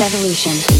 Evolution. 0.00 0.79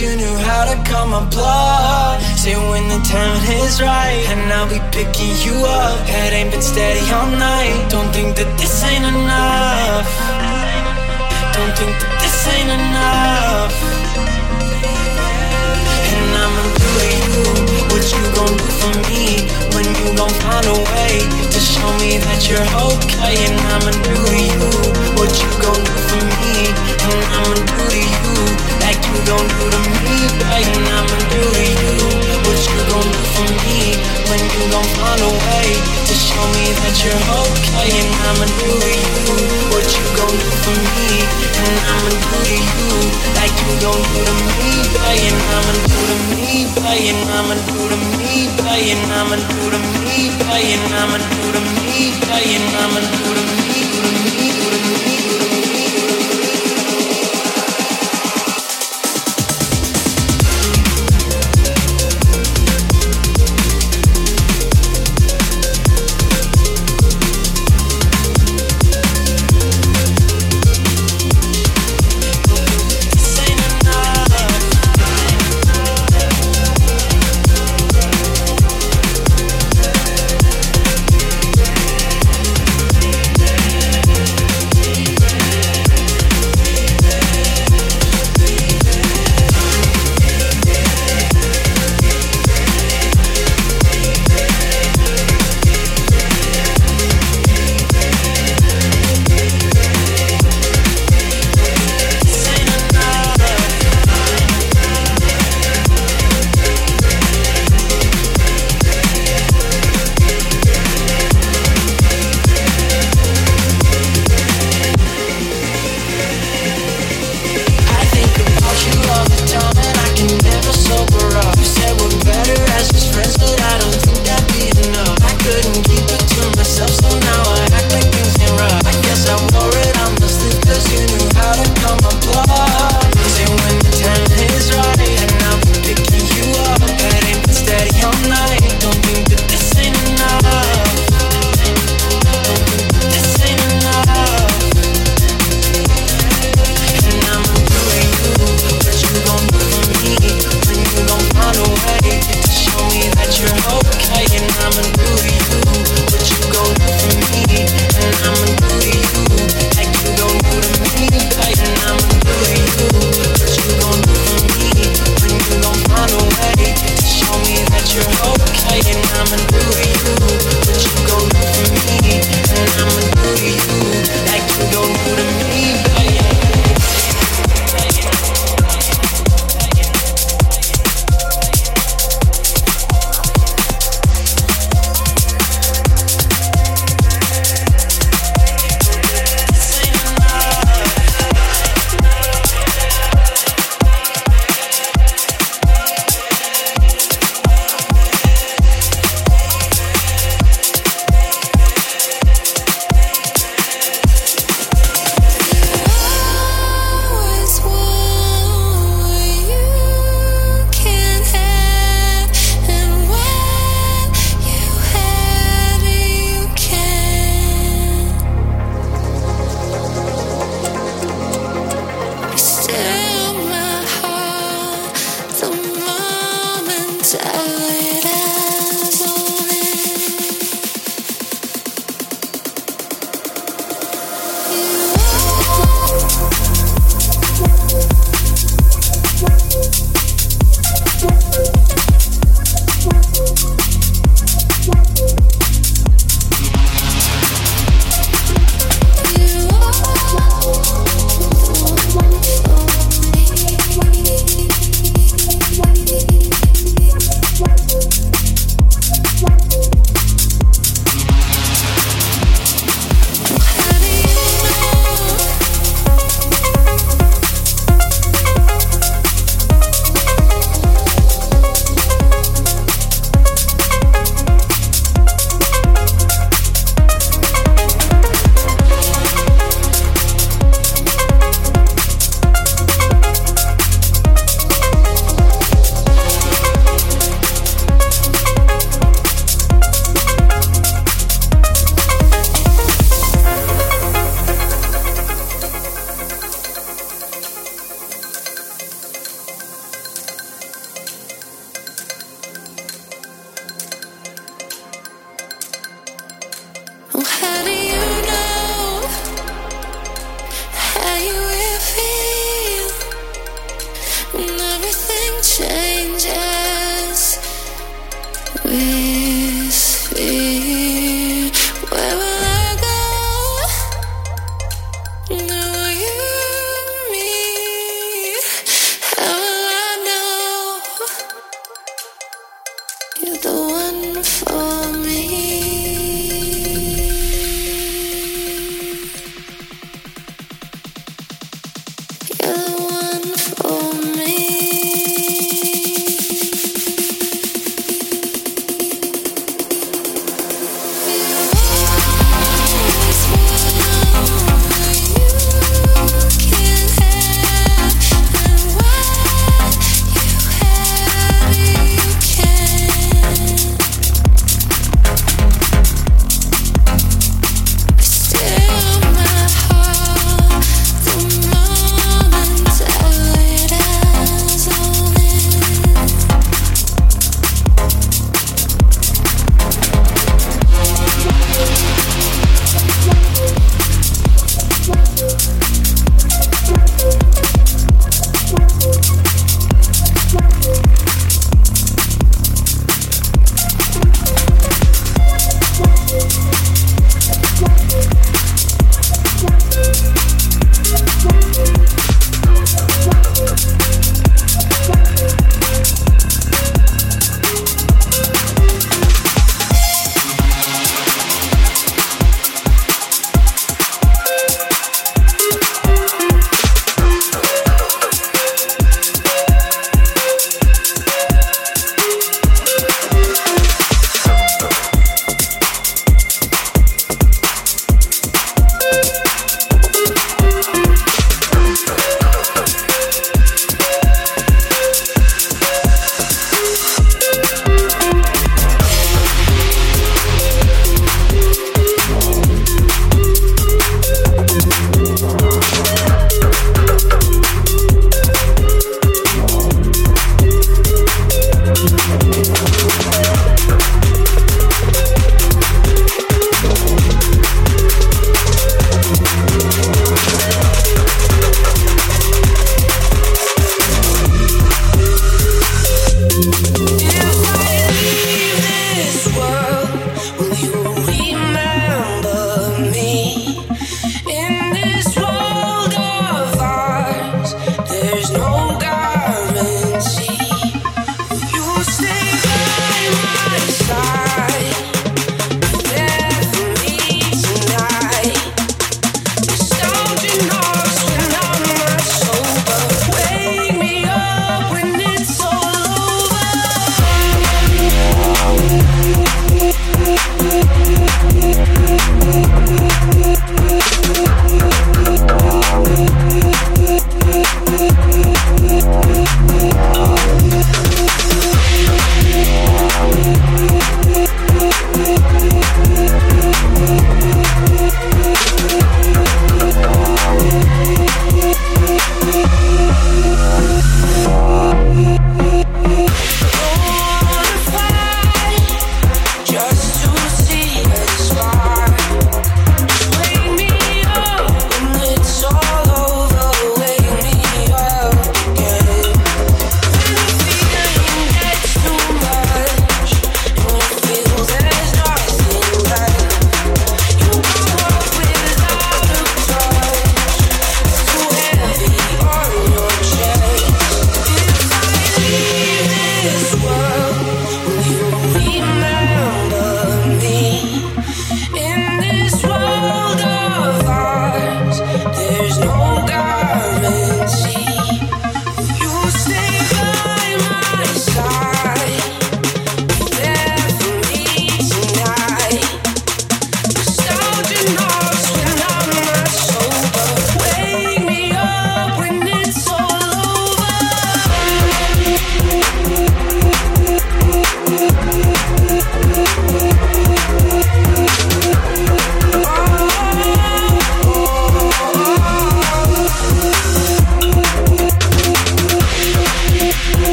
You 0.00 0.14
knew 0.14 0.36
how 0.46 0.62
to 0.62 0.76
calm 0.88 1.10
my 1.10 1.24
blood. 1.30 2.22
Say 2.38 2.54
when 2.54 2.86
the 2.86 3.02
time 3.02 3.42
is 3.58 3.82
right, 3.82 4.22
and 4.30 4.52
I'll 4.52 4.70
be 4.70 4.78
picking 4.94 5.34
you 5.42 5.66
up. 5.66 6.06
Head 6.06 6.32
ain't 6.32 6.52
been 6.52 6.62
steady 6.62 7.02
all 7.10 7.26
night. 7.26 7.74
Don't 7.90 8.06
think 8.14 8.36
that 8.36 8.46
this 8.58 8.84
ain't 8.84 9.02
enough. 9.02 10.06
Don't 11.50 11.74
think 11.74 11.90
that 11.98 12.14
this 12.22 12.38
ain't 12.46 12.70
enough. 12.70 13.74
And 16.14 16.30
I'ma 16.46 16.62
do 16.78 16.88
to 16.94 17.10
you 17.18 17.42
what 17.90 18.04
you 18.06 18.22
gon' 18.38 18.54
do 18.54 18.68
for 18.78 18.94
me 19.10 19.50
when 19.74 19.86
you 19.98 20.06
gon' 20.14 20.34
find 20.46 20.66
a 20.70 20.78
way 20.94 21.26
to 21.26 21.58
show 21.58 21.90
me 21.98 22.22
that 22.22 22.46
you're 22.46 22.70
okay. 22.86 23.34
And 23.50 23.58
I'ma 23.74 23.90
do 24.06 24.14
to 24.14 24.38
you 24.46 24.62
what 25.18 25.32
you 25.42 25.50
gon' 25.58 25.82
do 25.82 25.94
for 26.06 26.22
me, 26.38 26.70
and 27.02 27.18
I'ma 27.34 27.54
do 27.66 27.82
to 27.90 27.98
you 27.98 28.27
gon' 29.28 29.48
do 29.60 29.64
to 29.68 29.80
me, 30.00 30.16
babe. 30.40 30.72
I'ma 30.88 31.18
do 31.28 31.42
to 31.52 31.64
you 31.84 31.94
what 32.48 32.60
you 32.64 32.80
gon' 32.88 33.08
do 33.12 33.22
for 33.36 33.48
me 33.60 33.92
when 34.28 34.40
you 34.40 34.62
gon' 34.72 34.88
find 34.96 35.20
a 35.20 35.28
way 35.28 35.68
to 36.08 36.14
show 36.16 36.44
me 36.56 36.72
that 36.80 36.96
you're 37.04 37.22
okay. 37.44 37.92
And 37.92 38.10
I'ma 38.24 38.46
do 38.56 38.70
to 38.72 38.88
you 38.88 39.36
what 39.68 39.84
you 39.84 40.04
gon' 40.16 40.32
do 40.32 40.50
for 40.64 40.76
me, 40.96 41.28
and 41.60 41.76
I'ma 41.92 42.10
do 42.24 42.40
to 42.40 42.56
you 42.56 42.88
like 43.36 43.52
you 43.52 43.72
gon' 43.84 44.00
do 44.16 44.20
to 44.24 44.34
me. 44.48 44.72
And 45.08 45.40
I'ma 45.52 45.72
do 45.88 46.00
to 46.08 46.16
me. 46.32 46.64
And 46.88 47.20
I'ma 47.36 47.54
do 47.68 47.80
to 47.92 47.98
me. 48.16 48.48
And 48.48 49.12
I'ma 49.12 49.36
do 49.44 49.60
to 49.72 49.80
me. 50.08 50.32
And 50.48 50.92
I'ma 50.96 51.18
do 51.20 51.44
to 51.52 51.60
me. 51.76 52.16
And 52.28 52.66
I'ma 52.80 53.00
do 53.12 53.28
to 53.36 53.42
me, 53.56 53.68
do 53.68 53.68
to 53.68 53.68
me, 53.68 54.48
do 54.52 54.64
to 54.64 54.78
me, 54.78 55.04
do 55.04 55.32
to 55.32 55.42
me. 55.42 55.47